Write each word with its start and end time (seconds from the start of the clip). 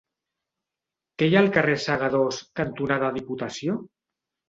Què 1.19 1.27
hi 1.27 1.37
ha 1.37 1.45
al 1.45 1.51
carrer 1.59 1.77
Segadors 1.85 2.43
cantonada 2.63 3.15
Diputació? 3.23 3.83